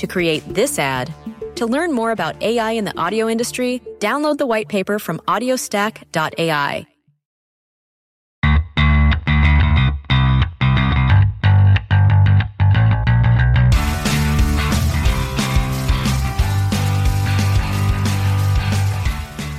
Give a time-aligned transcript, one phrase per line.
[0.00, 1.12] to create this ad.
[1.56, 6.86] To learn more about AI in the audio industry, download the white paper from audiostack.ai.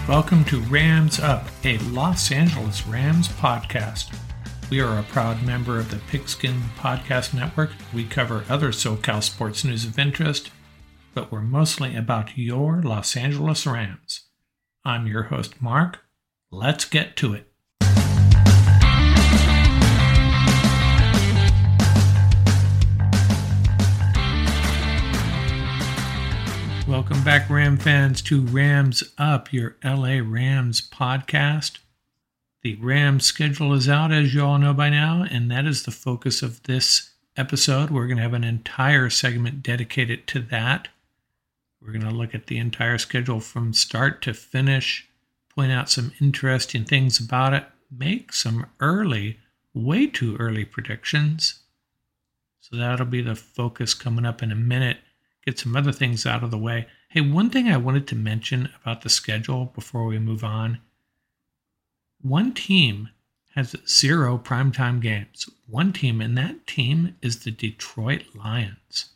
[0.07, 4.13] Welcome to Rams Up, a Los Angeles Rams podcast.
[4.71, 7.71] We are a proud member of the Pigskin Podcast Network.
[7.93, 10.49] We cover other SoCal sports news of interest,
[11.13, 14.29] but we're mostly about your Los Angeles Rams.
[14.85, 16.05] I'm your host, Mark.
[16.51, 17.51] Let's get to it.
[26.87, 31.79] Welcome back, Ram fans, to Rams Up, your LA Rams podcast.
[32.63, 35.91] The Rams schedule is out, as you all know by now, and that is the
[35.91, 37.89] focus of this episode.
[37.89, 40.87] We're going to have an entire segment dedicated to that.
[41.81, 45.09] We're going to look at the entire schedule from start to finish,
[45.49, 49.39] point out some interesting things about it, make some early,
[49.73, 51.61] way too early predictions.
[52.59, 54.97] So that'll be the focus coming up in a minute
[55.45, 56.87] get some other things out of the way.
[57.09, 60.79] Hey, one thing I wanted to mention about the schedule before we move on
[62.23, 63.09] one team
[63.55, 65.49] has zero primetime games.
[65.67, 69.09] One team, and that team is the Detroit Lions.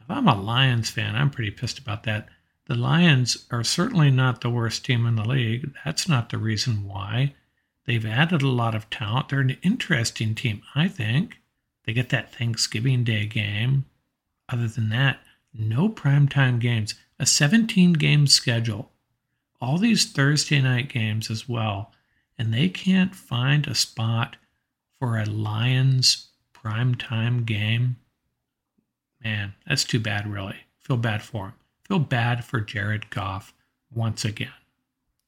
[0.00, 2.28] If I'm a Lions fan, I'm pretty pissed about that.
[2.66, 5.72] The Lions are certainly not the worst team in the league.
[5.84, 7.34] That's not the reason why.
[7.86, 9.28] They've added a lot of talent.
[9.28, 11.40] They're an interesting team, I think.
[11.84, 13.84] They get that Thanksgiving Day game.
[14.48, 15.20] Other than that,
[15.54, 18.92] no primetime games, a 17 game schedule,
[19.60, 21.92] all these Thursday night games as well,
[22.38, 24.36] and they can't find a spot
[24.98, 27.96] for a Lions primetime game.
[29.22, 30.56] Man, that's too bad, really.
[30.80, 31.54] Feel bad for him.
[31.86, 33.54] Feel bad for Jared Goff
[33.92, 34.52] once again.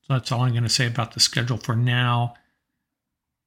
[0.03, 2.35] So that's all I'm going to say about the schedule for now.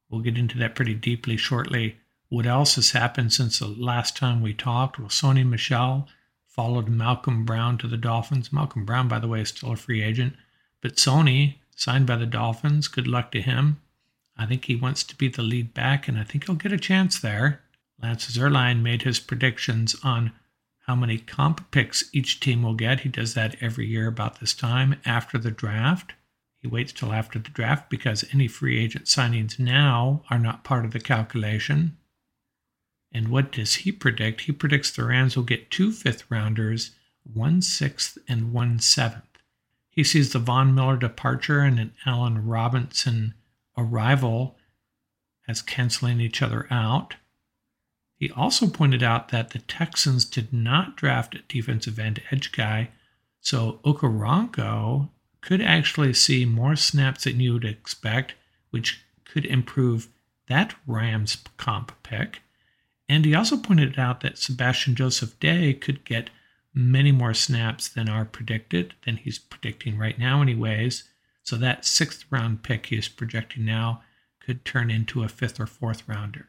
[0.09, 1.97] We'll get into that pretty deeply shortly.
[2.29, 4.99] What else has happened since the last time we talked?
[4.99, 6.07] Well, Sony Michel
[6.47, 8.53] followed Malcolm Brown to the Dolphins.
[8.53, 10.35] Malcolm Brown, by the way, is still a free agent,
[10.81, 12.87] but Sony signed by the Dolphins.
[12.87, 13.81] Good luck to him.
[14.37, 16.77] I think he wants to be the lead back, and I think he'll get a
[16.77, 17.61] chance there.
[18.01, 20.31] Lance Zierlein made his predictions on
[20.87, 23.01] how many comp picks each team will get.
[23.01, 26.13] He does that every year about this time after the draft.
[26.57, 30.85] He waits till after the draft because any free agent signings now are not part
[30.85, 31.97] of the calculation.
[33.11, 34.41] And what does he predict?
[34.41, 36.91] He predicts the Rams will get two fifth rounders,
[37.23, 39.30] one sixth, and one seventh.
[39.91, 43.35] He sees the Von Miller departure and an Allen Robinson
[43.77, 44.57] arrival
[45.47, 47.15] as canceling each other out.
[48.15, 52.89] He also pointed out that the Texans did not draft a defensive end edge guy,
[53.41, 55.09] so Okoronkwo
[55.41, 58.35] could actually see more snaps than you would expect
[58.69, 60.07] which could improve
[60.47, 62.41] that Rams comp pick.
[63.09, 66.29] And he also pointed out that Sebastian Joseph Day could get
[66.73, 71.03] many more snaps than are predicted, than he's predicting right now, anyways.
[71.43, 74.03] So that sixth round pick he is projecting now
[74.39, 76.47] could turn into a fifth or fourth rounder.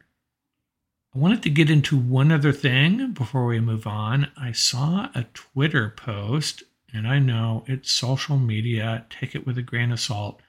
[1.15, 4.31] I wanted to get into one other thing before we move on.
[4.35, 9.61] I saw a Twitter post, and I know it's social media, take it with a
[9.61, 10.41] grain of salt.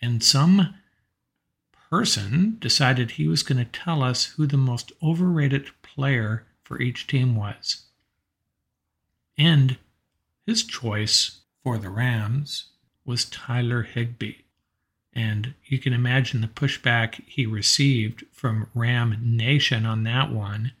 [0.00, 0.74] And some
[1.90, 7.08] person decided he was going to tell us who the most overrated player for each
[7.08, 7.86] team was.
[9.38, 9.78] And
[10.46, 12.70] his choice for the Rams
[13.04, 14.34] was Tyler Higbee.
[15.12, 20.72] And you can imagine the pushback he received from Ram Nation on that one.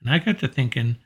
[0.00, 0.96] And I got to thinking,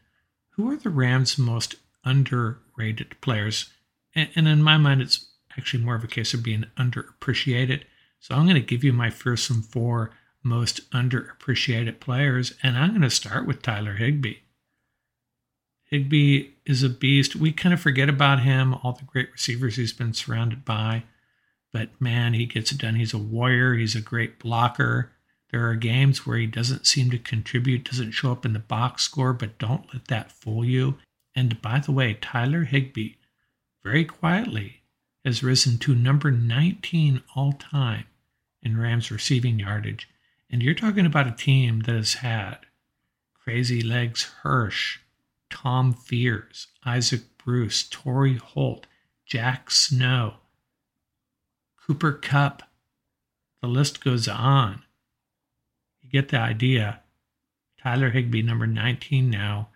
[0.51, 3.71] who are the Rams' most underrated players?
[4.15, 5.27] And, in my mind, it's
[5.57, 7.83] actually more of a case of being underappreciated.
[8.19, 10.11] So I'm going to give you my fearsome four
[10.43, 14.37] most underappreciated players, and I'm going to start with Tyler Higbee.
[15.85, 17.37] Higbee is a beast.
[17.37, 21.05] We kind of forget about him, all the great receivers he's been surrounded by.
[21.73, 22.95] But man, he gets it done.
[22.97, 23.75] He's a warrior.
[23.75, 25.13] He's a great blocker.
[25.51, 29.03] There are games where he doesn't seem to contribute, doesn't show up in the box
[29.03, 30.99] score, but don't let that fool you.
[31.35, 33.15] And by the way, Tyler Higbee,
[33.83, 34.83] very quietly,
[35.25, 38.05] has risen to number 19 all time
[38.63, 40.09] in Rams receiving yardage.
[40.51, 42.59] And you're talking about a team that has had
[43.35, 44.99] Crazy Legs Hirsch,
[45.51, 48.87] Tom Fears, Isaac Bruce, Torry Holt,
[49.27, 50.35] Jack Snow,
[51.77, 52.63] Cooper Kupp.
[53.61, 54.83] The list goes on.
[56.01, 57.01] You get the idea.
[57.83, 59.69] Tyler Higbee, number 19 now.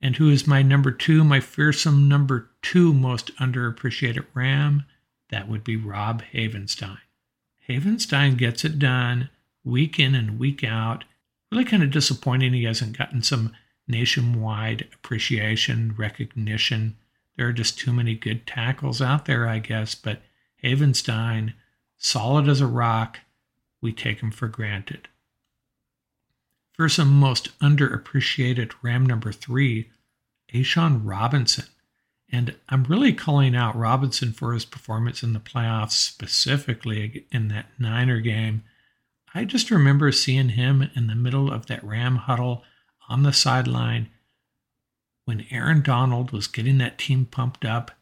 [0.00, 4.84] And who is my number two, my fearsome number two most underappreciated Ram?
[5.30, 6.98] That would be Rob Havenstein.
[7.68, 9.30] Havenstein gets it done
[9.64, 11.04] week in and week out.
[11.50, 13.52] Really kind of disappointing he hasn't gotten some
[13.88, 16.96] nationwide appreciation, recognition.
[17.36, 20.22] There are just too many good tackles out there, I guess, but
[20.62, 21.54] Havenstein,
[21.98, 23.20] solid as a rock,
[23.80, 25.08] we take him for granted.
[26.72, 29.90] For some most underappreciated Ram number three,
[30.52, 31.66] A'Shawn Robinson.
[32.30, 37.66] And I'm really calling out Robinson for his performance in the playoffs, specifically in that
[37.78, 38.64] Niner game.
[39.34, 42.64] I just remember seeing him in the middle of that Ram huddle
[43.08, 44.10] on the sideline
[45.24, 47.92] when Aaron Donald was getting that team pumped up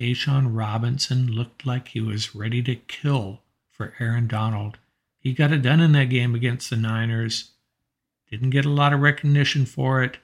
[0.00, 4.78] A'Shawn Robinson looked like he was ready to kill for Aaron Donald.
[5.18, 7.52] He got it done in that game against the Niners.
[8.30, 10.18] Didn't get a lot of recognition for it.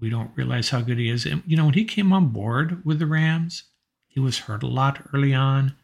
[0.00, 1.26] We don't realize how good he is.
[1.26, 3.64] And, you know, when he came on board with the Rams,
[4.06, 5.76] he was hurt a lot early on.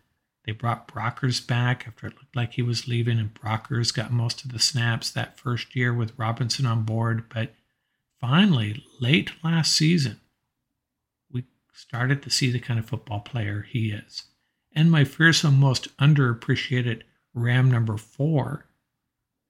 [0.48, 4.46] They brought Brockers back after it looked like he was leaving, and Brockers got most
[4.46, 7.28] of the snaps that first year with Robinson on board.
[7.28, 7.52] But
[8.18, 10.22] finally, late last season,
[11.30, 14.22] we started to see the kind of football player he is.
[14.72, 17.02] And my fearsome, most underappreciated
[17.34, 18.64] Ram number four,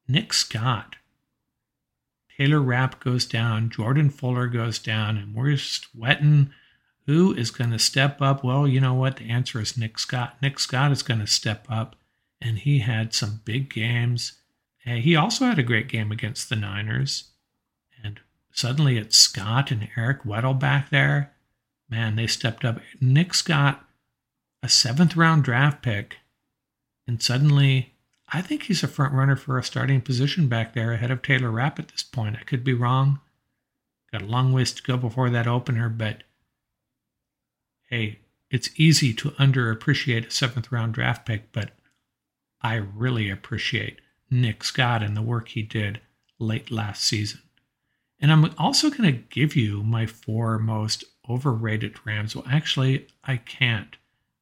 [0.09, 0.97] Nick Scott.
[2.37, 6.51] Taylor Rapp goes down, Jordan Fuller goes down, and we're just sweating.
[7.09, 8.45] Who is going to step up?
[8.45, 9.17] Well, you know what?
[9.17, 10.37] The answer is Nick Scott.
[10.41, 11.97] Nick Scott is going to step up,
[12.41, 14.35] and he had some big games.
[14.85, 17.31] And he also had a great game against the Niners.
[18.05, 18.21] And
[18.53, 21.33] suddenly it's Scott and Eric Weddle back there
[21.89, 22.81] man, they stepped up.
[23.01, 23.85] Nick Scott,
[24.63, 26.19] a seventh round draft pick,
[27.07, 27.95] and suddenly
[28.31, 31.51] I think he's a front runner for a starting position back there ahead of Taylor
[31.51, 32.37] Rapp at this point.
[32.39, 33.21] I could be wrong.
[34.13, 36.23] Got a long ways to go before that opener, but
[37.89, 41.73] hey, it's easy to underappreciate a seventh round draft pick, but
[42.63, 46.01] I really appreciate Nick Scott and the work he did
[46.39, 47.41] late last season.
[48.21, 52.35] And I'm also going to give you my four most overrated Rams.
[52.35, 53.97] Well, actually, I can't.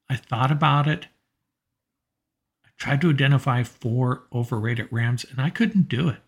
[0.08, 1.08] I thought about it.
[2.64, 6.20] I tried to identify four overrated Rams, and I couldn't do it.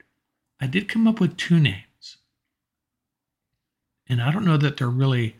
[0.60, 2.18] I did come up with two names.
[4.08, 5.36] And I don't know that they're really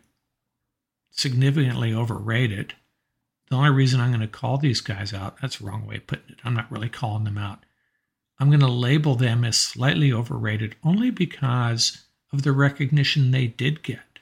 [1.18, 2.74] significantly overrated.
[3.50, 6.06] The only reason I'm going to call these guys out, that's the wrong way of
[6.06, 6.40] putting it.
[6.44, 7.64] I'm not really calling them out.
[8.38, 13.82] I'm going to label them as slightly overrated only because of the recognition they did
[13.82, 14.20] get.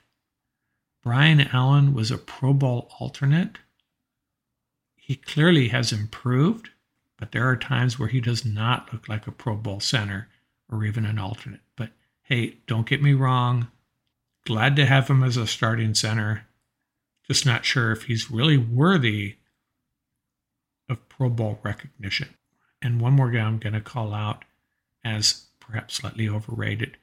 [1.03, 3.59] Brian Allen was a Pro Bowl alternate.
[4.95, 6.69] He clearly has improved,
[7.17, 10.29] but there are times where he does not look like a Pro Bowl center
[10.71, 11.61] or even an alternate.
[11.75, 11.91] But
[12.23, 13.67] hey, don't get me wrong.
[14.45, 16.47] Glad to have him as a starting center.
[17.27, 19.35] Just not sure if he's really worthy
[20.89, 22.29] of Pro Bowl recognition.
[22.81, 24.45] And one more guy I'm going to call out
[25.03, 26.97] as perhaps slightly overrated.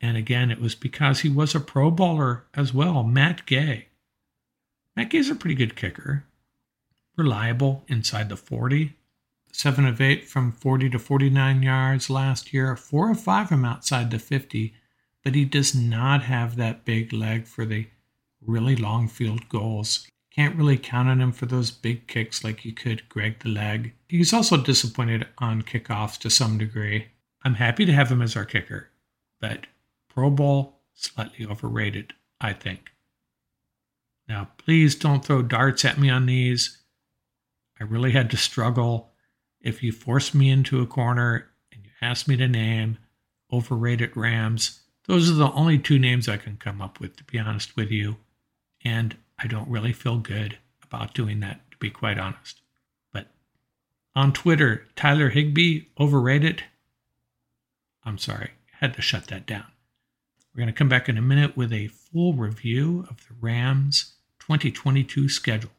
[0.00, 3.88] And again, it was because he was a Pro Bowler as well, Matt Gay.
[4.94, 6.24] Matt Gay's a pretty good kicker,
[7.16, 8.94] reliable inside the 40.
[9.52, 14.10] Seven of eight from 40 to 49 yards last year, four of five from outside
[14.10, 14.74] the 50,
[15.24, 17.86] but he does not have that big leg for the
[18.46, 20.06] really long field goals.
[20.34, 23.94] Can't really count on him for those big kicks like you could Greg the Leg.
[24.08, 27.06] He's also disappointed on kickoffs to some degree.
[27.44, 28.90] I'm happy to have him as our kicker,
[29.40, 29.66] but
[30.08, 32.90] Pro Bowl, slightly overrated, I think.
[34.28, 36.78] Now, please don't throw darts at me on these.
[37.80, 39.12] I really had to struggle.
[39.60, 42.98] If you force me into a corner and you ask me to name
[43.52, 47.38] overrated Rams, those are the only two names I can come up with, to be
[47.38, 48.16] honest with you.
[48.86, 52.60] And I don't really feel good about doing that, to be quite honest.
[53.12, 53.26] But
[54.14, 56.62] on Twitter, Tyler Higbee, overrated.
[58.04, 59.66] I'm sorry, had to shut that down.
[60.54, 64.12] We're going to come back in a minute with a full review of the Rams
[64.38, 65.72] 2022 schedule.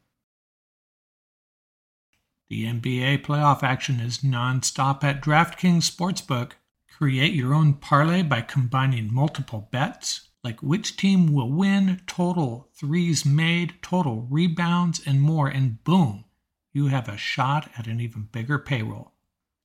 [2.49, 6.51] The NBA playoff action is nonstop at DraftKings Sportsbook.
[6.97, 13.25] Create your own parlay by combining multiple bets, like which team will win, total threes
[13.25, 16.23] made, total rebounds, and more, and boom,
[16.71, 19.11] you have a shot at an even bigger payroll.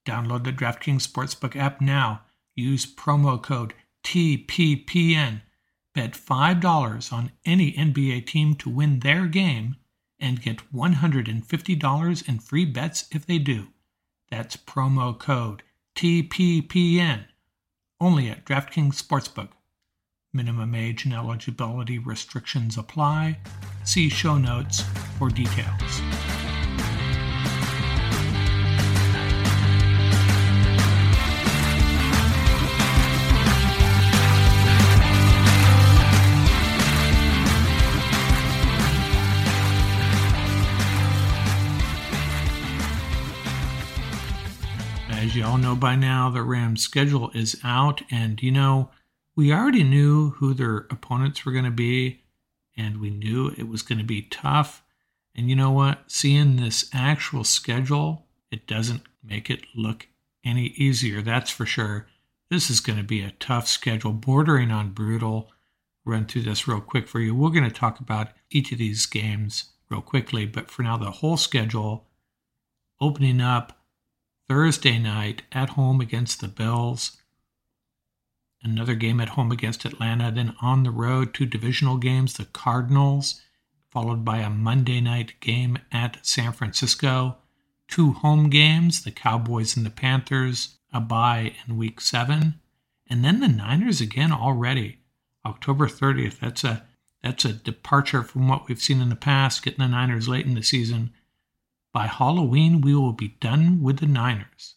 [0.05, 2.23] Download the DraftKings Sportsbook app now.
[2.57, 5.43] Use promo code TPPN.
[5.95, 9.77] Bet $5 on any NBA team to win their game
[10.19, 13.69] and get $150 in free bets if they do.
[14.33, 15.63] That's promo code
[15.95, 17.27] TPPN.
[18.01, 19.51] Only at DraftKings Sportsbook.
[20.35, 23.39] Minimum age and eligibility restrictions apply.
[23.85, 24.81] See show notes
[25.19, 26.01] for details.
[45.11, 48.91] As you all know by now, the Rams' schedule is out, and you know,
[49.35, 52.23] we already knew who their opponents were going to be,
[52.77, 54.83] and we knew it was going to be tough.
[55.35, 56.05] And you know what?
[56.07, 60.09] Seeing this actual schedule, it doesn't make it look
[60.45, 62.07] any easier, that's for sure.
[62.51, 65.51] This is going to be a tough schedule, bordering on brutal.
[66.05, 67.35] Run through this real quick for you.
[67.35, 71.11] We're going to talk about each of these games real quickly, but for now, the
[71.11, 72.09] whole schedule
[73.01, 73.79] opening up
[74.49, 77.22] Thursday night at home against the Bills.
[78.65, 80.31] Another game at home against Atlanta.
[80.31, 83.43] Then on the road, two divisional games the Cardinals,
[83.91, 87.39] followed by a Monday night game at San Francisco.
[87.89, 92.61] Two home games the Cowboys and the Panthers, a bye in week seven.
[93.09, 94.99] And then the Niners again already.
[95.45, 96.39] October 30th.
[96.39, 96.85] That's a
[97.23, 100.55] that's a departure from what we've seen in the past, getting the Niners late in
[100.55, 101.13] the season.
[101.93, 104.75] By Halloween, we will be done with the Niners.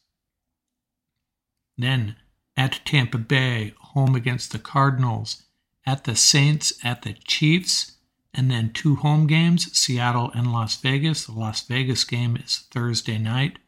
[1.77, 2.17] Then
[2.57, 5.43] at Tampa Bay, home against the Cardinals,
[5.85, 7.93] at the Saints, at the Chiefs,
[8.33, 11.25] and then two home games Seattle and Las Vegas.
[11.25, 13.59] The Las Vegas game is Thursday night.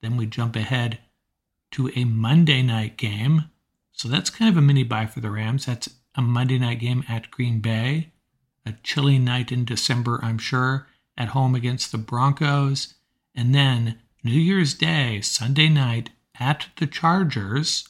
[0.00, 0.98] Then we jump ahead
[1.72, 3.50] to a Monday night game.
[3.92, 5.66] So that's kind of a mini bye for the Rams.
[5.66, 8.12] That's a Monday night game at Green Bay.
[8.66, 10.86] A chilly night in December, I'm sure
[11.16, 12.94] at home against the Broncos,
[13.34, 17.88] and then New Year's Day, Sunday night at the Chargers.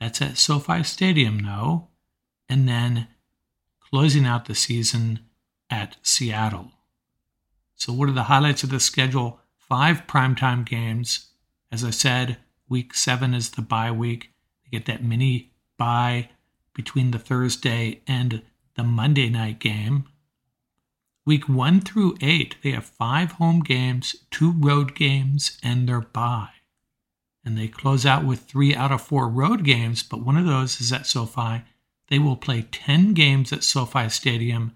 [0.00, 1.88] That's at SoFi Stadium, though.
[2.48, 3.08] And then
[3.80, 5.20] closing out the season
[5.70, 6.72] at Seattle.
[7.74, 9.40] So, what are the highlights of the schedule?
[9.56, 11.28] Five primetime games.
[11.70, 12.38] As I said,
[12.68, 14.30] week seven is the bye week.
[14.64, 16.30] They get that mini bye
[16.74, 18.42] between the Thursday and
[18.76, 20.04] the Monday night game.
[21.26, 26.48] Week one through eight, they have five home games, two road games, and their bye.
[27.44, 30.80] And they close out with three out of four road games, but one of those
[30.80, 31.62] is at SoFi.
[32.08, 34.72] They will play 10 games at SoFi Stadium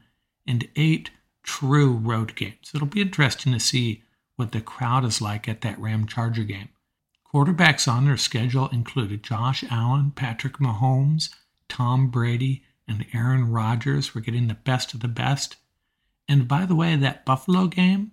[0.47, 1.11] and eight
[1.43, 2.71] true road games.
[2.75, 4.03] It'll be interesting to see
[4.37, 6.69] what the crowd is like at that Ram Charger game.
[7.33, 11.31] Quarterbacks on their schedule included Josh Allen, Patrick Mahomes,
[11.69, 14.15] Tom Brady, and Aaron Rodgers.
[14.15, 15.57] We're getting the best of the best.
[16.29, 18.13] And by the way, that Buffalo game,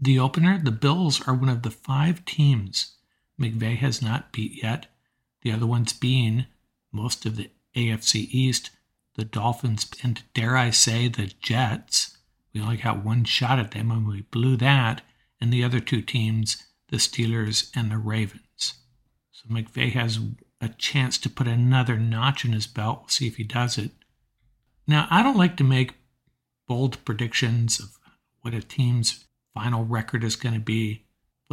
[0.00, 2.96] the opener, the Bills are one of the five teams
[3.40, 4.86] McVay has not beat yet.
[5.42, 6.46] The other ones being
[6.92, 8.70] most of the AFC East,
[9.16, 12.16] the Dolphins, and dare I say, the Jets.
[12.52, 15.02] We only got one shot at them and we blew that.
[15.40, 18.74] And the other two teams, the Steelers and the Ravens.
[19.32, 20.18] So McVay has
[20.60, 23.00] a chance to put another notch in his belt.
[23.00, 23.90] We'll see if he does it.
[24.86, 25.94] Now, I don't like to make
[26.66, 27.98] bold predictions of
[28.40, 31.03] what a team's final record is going to be.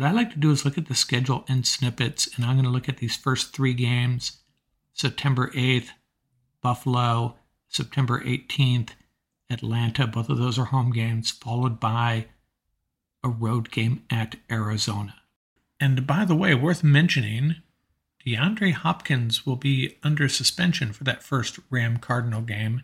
[0.01, 2.65] What I like to do is look at the schedule in snippets, and I'm going
[2.65, 4.39] to look at these first three games
[4.93, 5.89] September 8th,
[6.59, 7.35] Buffalo,
[7.67, 8.93] September 18th,
[9.47, 10.07] Atlanta.
[10.07, 12.25] Both of those are home games, followed by
[13.23, 15.17] a road game at Arizona.
[15.79, 17.57] And by the way, worth mentioning,
[18.25, 22.81] DeAndre Hopkins will be under suspension for that first Ram Cardinal game.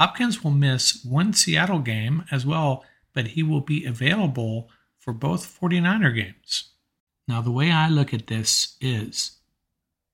[0.00, 2.84] Hopkins will miss one Seattle game as well,
[3.14, 4.68] but he will be available
[5.02, 6.70] for both 49er games.
[7.26, 9.38] Now, the way I look at this is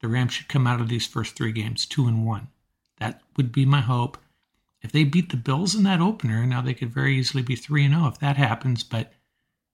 [0.00, 2.48] the Rams should come out of these first three games 2 and 1.
[2.98, 4.16] That would be my hope.
[4.80, 7.84] If they beat the Bills in that opener, now they could very easily be 3
[7.84, 9.12] and 0 if that happens, but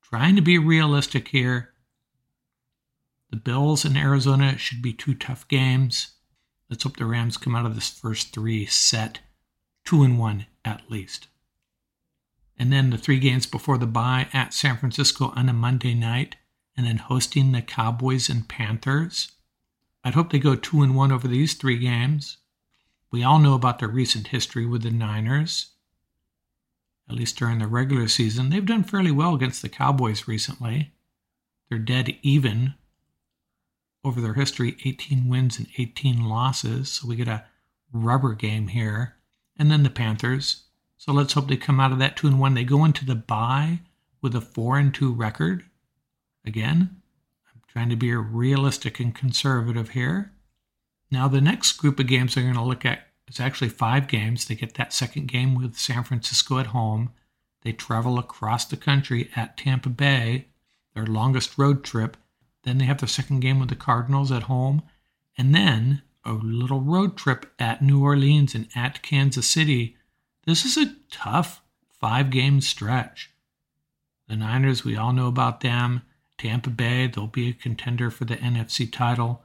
[0.03, 1.71] trying to be realistic here.
[3.31, 6.15] The Bills and Arizona should be two tough games.
[6.69, 9.21] Let's hope the Rams come out of this first three set
[9.85, 11.29] 2 and 1 at least.
[12.59, 16.37] And then the three games before the bye at San Francisco on a Monday night,
[16.77, 19.33] and then hosting the Cowboys and Panthers.
[20.05, 22.39] I'd hope they go 2 and 1 over these three games.
[23.11, 25.71] We all know about their recent history with the Niners.
[27.09, 30.93] At least during the regular season, they've done fairly well against the Cowboys recently.
[31.69, 32.75] They're dead even
[34.05, 36.91] over their history 18 wins and 18 losses.
[36.91, 37.45] So we get a
[37.93, 39.17] rubber game here.
[39.59, 40.65] And then the Panthers.
[41.05, 42.55] So let's hope they come out of that 2 and 1.
[42.55, 43.81] They go into the bye
[44.23, 45.65] with a 4 and 2 record.
[46.47, 47.03] Again,
[47.47, 50.33] I'm trying to be realistic and conservative here.
[51.11, 54.47] Now, the next group of games they're going to look at is actually five games.
[54.47, 57.11] They get that second game with San Francisco at home.
[57.65, 60.47] They travel across the country at Tampa Bay,
[60.95, 62.17] their longest road trip.
[62.63, 64.81] Then they have their second game with the Cardinals at home.
[65.37, 69.99] And then a little road trip at New Orleans and at Kansas City.
[70.47, 71.63] This is a tough
[72.01, 73.31] five game stretch.
[74.29, 76.03] The Niners, we all know about them.
[76.37, 79.43] Tampa Bay, they'll be a contender for the NFC title.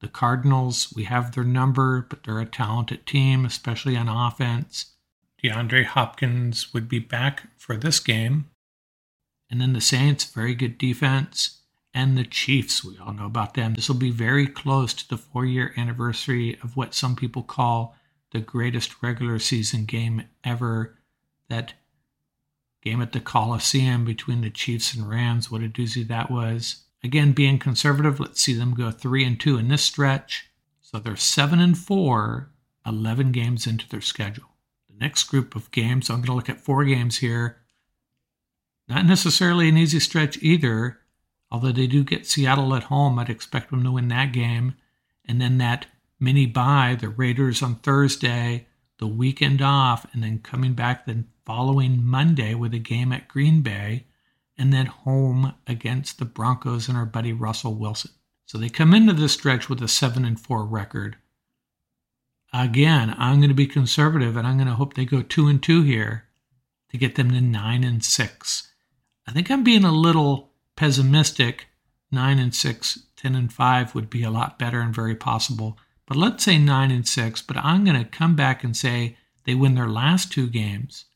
[0.00, 4.92] The Cardinals, we have their number, but they're a talented team, especially on offense.
[5.42, 8.50] DeAndre Hopkins would be back for this game.
[9.50, 11.60] And then the Saints, very good defense.
[11.94, 13.74] And the Chiefs, we all know about them.
[13.74, 17.94] This will be very close to the four year anniversary of what some people call
[18.32, 20.98] the greatest regular season game ever.
[21.48, 21.74] That
[22.82, 26.84] game at the Coliseum between the Chiefs and Rams, what a doozy that was.
[27.04, 30.48] Again, being conservative, let's see them go 3 and 2 in this stretch.
[30.80, 32.50] So they're 7 and 4,
[32.86, 34.48] 11 games into their schedule.
[34.88, 37.58] The next group of games, I'm going to look at four games here.
[38.88, 40.98] Not necessarily an easy stretch either,
[41.50, 43.18] although they do get Seattle at home.
[43.18, 44.74] I'd expect them to win that game.
[45.24, 45.86] And then that
[46.22, 48.66] mini bye, the Raiders on Thursday,
[48.98, 53.60] the weekend off, and then coming back the following Monday with a game at Green
[53.60, 54.06] Bay
[54.56, 58.12] and then home against the Broncos and our buddy Russell Wilson.
[58.46, 61.16] So they come into this stretch with a 7 and 4 record.
[62.52, 65.60] Again, I'm going to be conservative and I'm going to hope they go 2 and
[65.60, 66.28] 2 here
[66.90, 68.68] to get them to 9 and 6.
[69.26, 71.66] I think I'm being a little pessimistic.
[72.12, 75.78] 9 and 6, 10 and 5 would be a lot better and very possible.
[76.06, 79.54] But let's say 9 and 6, but I'm going to come back and say they
[79.54, 81.06] win their last two games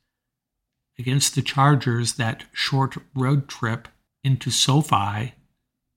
[0.98, 3.88] against the Chargers that short road trip
[4.24, 5.34] into SoFi,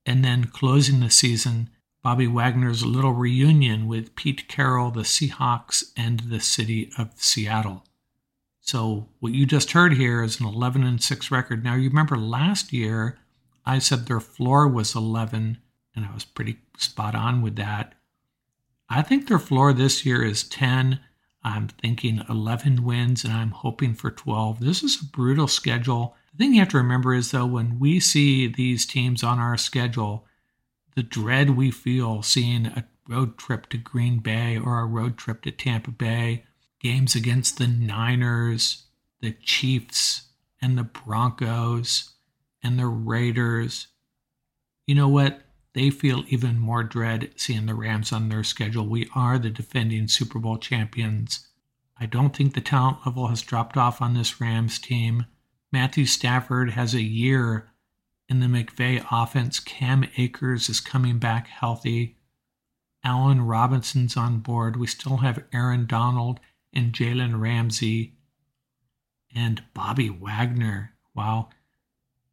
[0.05, 1.69] and then closing the season,
[2.03, 7.83] Bobby Wagner's little reunion with Pete Carroll, the Seahawks, and the city of Seattle.
[8.61, 11.63] So what you just heard here is an 11 and 6 record.
[11.63, 13.17] Now you remember last year
[13.65, 15.57] I said their floor was 11
[15.95, 17.95] and I was pretty spot on with that.
[18.89, 20.99] I think their floor this year is 10
[21.43, 24.59] I'm thinking 11 wins and I'm hoping for 12.
[24.59, 26.15] This is a brutal schedule.
[26.31, 29.57] The thing you have to remember is, though, when we see these teams on our
[29.57, 30.25] schedule,
[30.95, 35.41] the dread we feel seeing a road trip to Green Bay or a road trip
[35.43, 36.43] to Tampa Bay,
[36.79, 38.83] games against the Niners,
[39.21, 40.27] the Chiefs,
[40.61, 42.15] and the Broncos,
[42.61, 43.87] and the Raiders.
[44.85, 45.41] You know what?
[45.73, 48.87] They feel even more dread seeing the Rams on their schedule.
[48.87, 51.47] We are the defending Super Bowl champions.
[51.99, 55.25] I don't think the talent level has dropped off on this Rams team.
[55.71, 57.69] Matthew Stafford has a year
[58.27, 59.59] in the McVay offense.
[59.59, 62.17] Cam Akers is coming back healthy.
[63.03, 64.75] Allen Robinson's on board.
[64.75, 66.39] We still have Aaron Donald
[66.73, 68.15] and Jalen Ramsey
[69.35, 70.93] and Bobby Wagner.
[71.13, 71.49] Wow.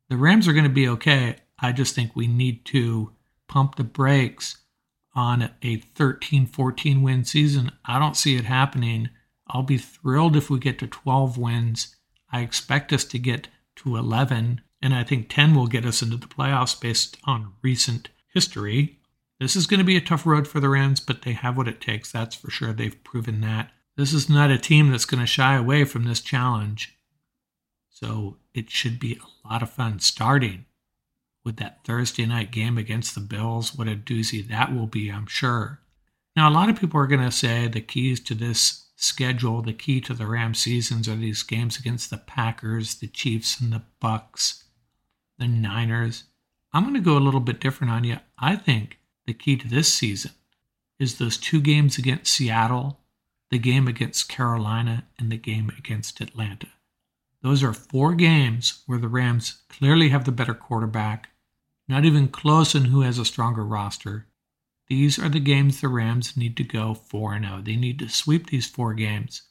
[0.08, 1.36] The Rams are going to be okay.
[1.58, 3.12] I just think we need to
[3.48, 4.58] pump the brakes
[5.14, 7.72] on a 13 14 win season.
[7.84, 9.08] I don't see it happening.
[9.48, 11.96] I'll be thrilled if we get to 12 wins.
[12.30, 16.16] I expect us to get to 11, and I think 10 will get us into
[16.16, 18.98] the playoffs based on recent history.
[19.40, 21.68] This is going to be a tough road for the Rams, but they have what
[21.68, 22.12] it takes.
[22.12, 22.72] That's for sure.
[22.72, 23.70] They've proven that.
[23.96, 26.98] This is not a team that's going to shy away from this challenge.
[27.88, 30.65] So it should be a lot of fun starting
[31.46, 33.74] with that Thursday night game against the Bills.
[33.74, 35.80] What a doozy that will be, I'm sure.
[36.34, 39.72] Now, a lot of people are going to say the keys to this schedule, the
[39.72, 43.82] key to the Rams seasons are these games against the Packers, the Chiefs, and the
[44.00, 44.64] Bucks,
[45.38, 46.24] the Niners.
[46.72, 48.18] I'm going to go a little bit different on you.
[48.38, 50.32] I think the key to this season
[50.98, 53.00] is those two games against Seattle,
[53.50, 56.68] the game against Carolina, and the game against Atlanta.
[57.42, 61.30] Those are four games where the Rams clearly have the better quarterback,
[61.88, 64.26] not even close on who has a stronger roster.
[64.88, 67.62] These are the games the Rams need to go 4 0.
[67.64, 69.42] They need to sweep these four games.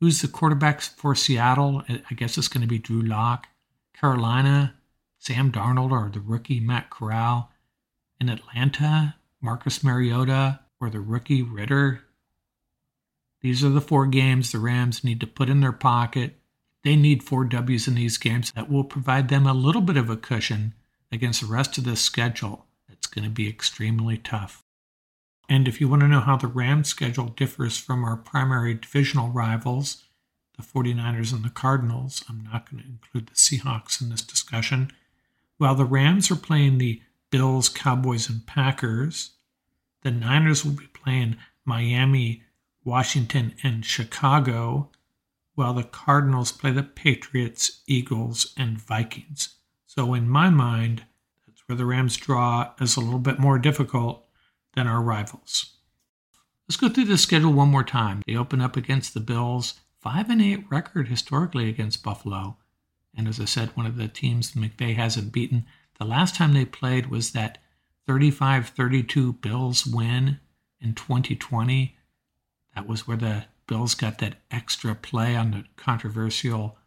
[0.00, 1.82] Who's the quarterbacks for Seattle?
[1.88, 3.48] I guess it's going to be Drew Lock.
[3.92, 4.74] Carolina,
[5.18, 7.50] Sam Darnold or the rookie Matt Corral.
[8.20, 12.04] In Atlanta, Marcus Mariota or the rookie Ridder.
[13.40, 16.38] These are the four games the Rams need to put in their pocket.
[16.84, 20.10] They need four W's in these games that will provide them a little bit of
[20.10, 20.74] a cushion
[21.10, 22.66] against the rest of the schedule.
[22.88, 24.64] It's going to be extremely tough.
[25.48, 29.30] And if you want to know how the Rams schedule differs from our primary divisional
[29.30, 30.04] rivals,
[30.56, 34.90] the 49ers and the Cardinals, I'm not going to include the Seahawks in this discussion.
[35.56, 39.32] While the Rams are playing the Bills, Cowboys, and Packers.
[40.02, 42.42] The Niners will be playing Miami,
[42.84, 44.90] Washington, and Chicago,
[45.54, 49.56] while the Cardinals play the Patriots, Eagles, and Vikings.
[49.98, 51.02] So, in my mind,
[51.44, 54.24] that's where the Rams draw is a little bit more difficult
[54.76, 55.72] than our rivals.
[56.68, 58.22] Let's go through the schedule one more time.
[58.24, 62.58] They open up against the Bills, 5 and 8 record historically against Buffalo.
[63.16, 65.66] And as I said, one of the teams McVay hasn't beaten
[65.98, 67.58] the last time they played was that
[68.06, 70.38] 35 32 Bills win
[70.80, 71.96] in 2020.
[72.76, 76.77] That was where the Bills got that extra play on the controversial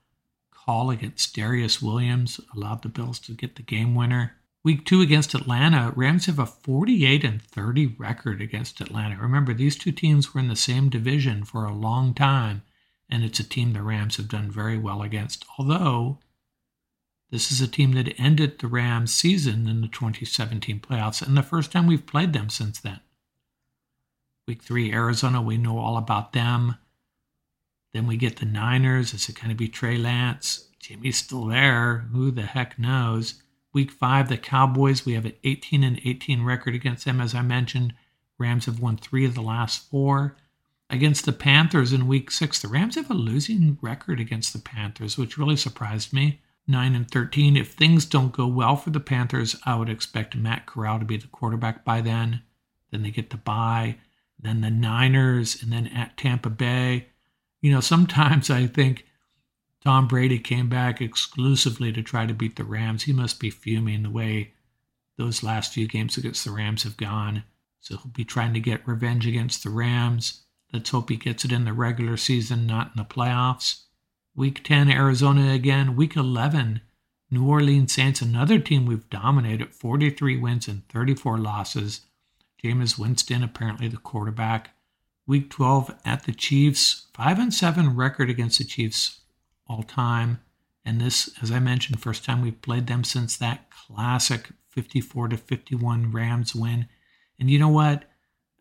[0.65, 4.35] call against Darious Williams, allowed the Bills to get the game winner.
[4.63, 9.17] Week two against Atlanta, Rams have a 48 and 30 record against Atlanta.
[9.19, 12.61] Remember, these two teams were in the same division for a long time,
[13.09, 15.45] and it's a team the Rams have done very well against.
[15.57, 16.19] Although
[17.31, 21.41] this is a team that ended the Rams season in the 2017 playoffs, and the
[21.41, 22.99] first time we've played them since then.
[24.47, 26.75] Week three, Arizona, we know all about them.
[27.93, 29.13] Then we get the Niners.
[29.13, 30.67] Is it going to be Trey Lance?
[30.79, 32.07] Jimmy's still there.
[32.11, 33.35] Who the heck knows?
[33.73, 35.05] Week five, the Cowboys.
[35.05, 37.93] We have an 18 and 18 record against them, as I mentioned.
[38.37, 40.35] Rams have won three of the last four.
[40.89, 45.17] Against the Panthers in week six, the Rams have a losing record against the Panthers,
[45.17, 46.41] which really surprised me.
[46.67, 47.55] 9 and 13.
[47.57, 51.17] If things don't go well for the Panthers, I would expect Matt Corral to be
[51.17, 52.41] the quarterback by then.
[52.91, 53.97] Then they get the bye,
[54.39, 57.07] then the Niners, and then at Tampa Bay.
[57.61, 59.05] You know, sometimes I think
[59.83, 63.03] Tom Brady came back exclusively to try to beat the Rams.
[63.03, 64.53] He must be fuming the way
[65.17, 67.43] those last few games against the Rams have gone.
[67.79, 70.41] So he'll be trying to get revenge against the Rams.
[70.71, 73.81] Let's hope he gets it in the regular season, not in the playoffs.
[74.35, 75.95] Week 10, Arizona again.
[75.95, 76.81] Week 11,
[77.29, 82.01] New Orleans Saints, another team we've dominated, 43 wins and 34 losses.
[82.63, 84.71] Jameis Winston, apparently the quarterback.
[85.31, 89.21] Week 12 at the Chiefs, 5 and 7 record against the Chiefs
[89.65, 90.41] all time.
[90.83, 95.37] And this, as I mentioned, first time we've played them since that classic 54 to
[95.37, 96.89] 51 Rams win.
[97.39, 98.03] And you know what?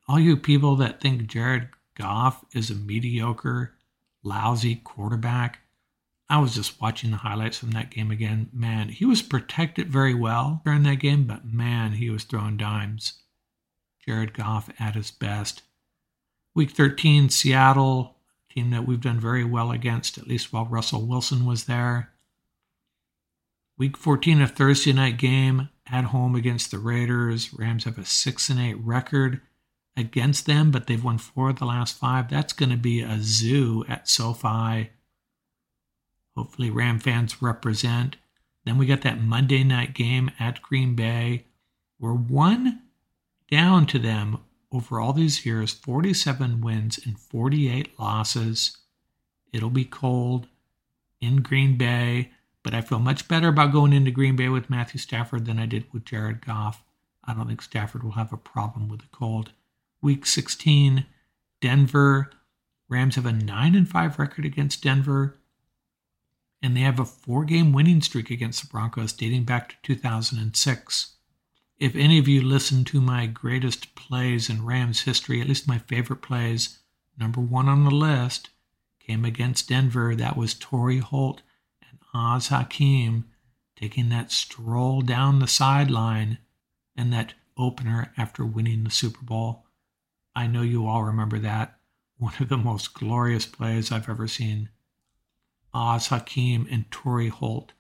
[0.07, 3.75] All you people that think Jared Goff is a mediocre
[4.23, 5.63] lousy quarterback.
[6.29, 8.49] I was just watching the highlights from that game again.
[8.53, 13.15] Man, he was protected very well during that game, but man, he was throwing dimes.
[14.07, 15.63] Jared Goff at his best.
[16.55, 18.17] Week 13, Seattle,
[18.51, 22.11] team that we've done very well against, at least while Russell Wilson was there.
[23.79, 27.55] Week 14, a Thursday night game at home against the Raiders.
[27.55, 29.41] Rams have a 6 and 8 record
[29.97, 32.29] against them, but they've won four of the last five.
[32.29, 34.91] That's going to be a zoo at SoFi.
[36.37, 38.17] Hopefully, Ram fans represent.
[38.65, 41.47] Then we got that Monday night game at Green Bay.
[41.99, 42.83] We're one
[43.51, 44.39] down to them
[44.73, 48.77] over all these years 47 wins and 48 losses.
[49.53, 50.47] It'll be cold
[51.21, 52.31] in Green Bay.
[52.63, 55.67] But I feel much better about going into Green Bay with Matthew Stafford than I
[55.67, 56.85] did with Jared Goff.
[57.25, 59.53] I don't think Stafford will have a problem with the cold.
[60.03, 61.07] Week 16,
[61.61, 62.31] Denver.
[62.89, 65.39] Rams have a 9 and 5 record against Denver,
[66.61, 71.13] and they have a four game winning streak against the Broncos dating back to 2006.
[71.81, 75.79] If any of you listen to my greatest plays in Rams history, at least my
[75.79, 76.79] favorite plays,
[77.19, 78.51] number one on the list
[78.99, 80.15] came against Denver.
[80.15, 81.41] That was Torry Holt
[81.81, 83.31] and Az Hakim
[83.77, 86.37] taking that stroll down the sideline
[86.95, 89.65] and that opener after winning the Super Bowl.
[90.37, 91.79] I know you all remember that.
[92.19, 94.69] One of the most glorious plays I've ever seen.
[95.73, 97.73] Az Hakim and Torry Holt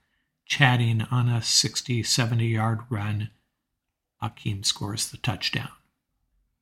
[0.46, 3.28] chatting on a 60, 70 yard run.
[4.20, 5.70] Hakim scores the touchdown.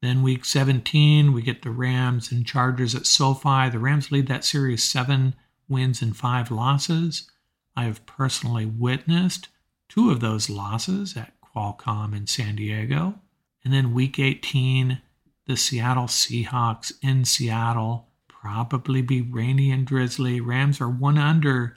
[0.01, 3.68] Then week 17, we get the Rams and Chargers at SoFi.
[3.68, 5.35] The Rams lead that series seven
[5.68, 7.31] wins and five losses.
[7.77, 9.49] I have personally witnessed
[9.88, 13.18] two of those losses at Qualcomm in San Diego.
[13.64, 15.01] And then week 18,
[15.47, 20.40] the Seattle Seahawks in Seattle probably be rainy and drizzly.
[20.40, 21.77] Rams are one under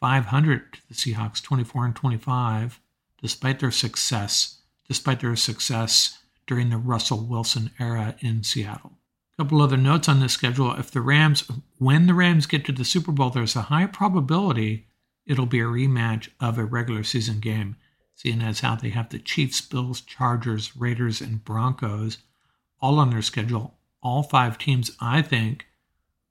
[0.00, 2.80] 500 to the Seahawks, 24 and 25,
[3.20, 8.92] despite their success, despite their success during the Russell Wilson era in Seattle.
[9.34, 10.74] A couple other notes on this schedule.
[10.74, 14.86] If the Rams, when the Rams get to the Super Bowl, there's a high probability
[15.26, 17.76] it'll be a rematch of a regular season game,
[18.14, 22.18] seeing as how they have the Chiefs, Bills, Chargers, Raiders, and Broncos
[22.80, 23.74] all on their schedule.
[24.02, 25.66] All five teams, I think,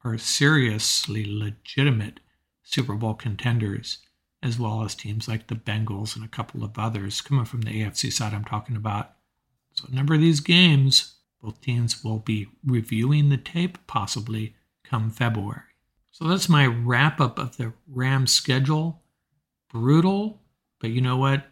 [0.03, 2.19] are seriously legitimate
[2.63, 3.99] Super Bowl contenders,
[4.43, 7.83] as well as teams like the Bengals and a couple of others coming from the
[7.83, 9.13] AFC side I'm talking about.
[9.73, 15.09] So, a number of these games, both teams will be reviewing the tape possibly come
[15.09, 15.61] February.
[16.11, 19.01] So, that's my wrap up of the Rams schedule.
[19.69, 20.41] Brutal,
[20.79, 21.45] but you know what?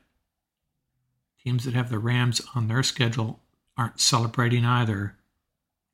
[1.44, 3.40] Teams that have the Rams on their schedule
[3.78, 5.16] aren't celebrating either.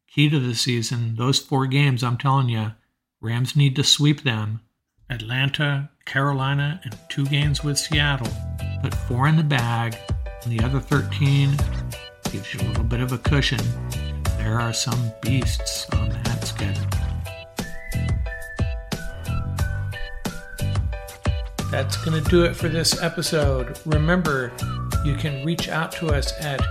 [0.07, 2.71] Key to the season, those four games, I'm telling you,
[3.21, 4.61] Rams need to sweep them.
[5.09, 8.31] Atlanta, Carolina, and two games with Seattle.
[8.81, 9.95] Put four in the bag,
[10.43, 11.55] and the other 13
[12.31, 13.59] gives you a little bit of a cushion.
[14.37, 16.85] There are some beasts on that schedule.
[21.71, 23.79] That's going to do it for this episode.
[23.85, 24.51] Remember,
[25.03, 26.61] you can reach out to us at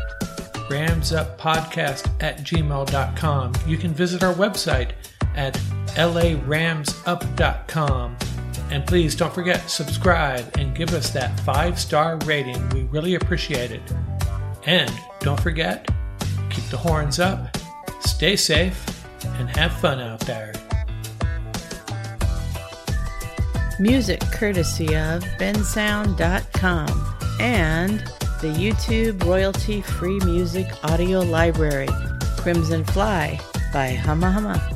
[0.69, 3.53] ramsuppodcast at gmail.com.
[3.67, 4.93] You can visit our website
[5.37, 5.61] at
[5.97, 8.17] laramsup.com.
[8.71, 12.69] And please don't forget, subscribe and give us that five star rating.
[12.71, 13.83] We really appreciate it.
[14.67, 15.89] And don't forget,
[16.51, 17.57] keep the horns up,
[18.01, 18.85] stay safe,
[19.25, 20.53] and have fun out there.
[23.79, 26.89] Music courtesy of bensound.com
[27.41, 28.01] and
[28.41, 31.89] the YouTube royalty free music audio library,
[32.37, 33.41] Crimson Fly
[33.73, 34.74] by Hama Hama.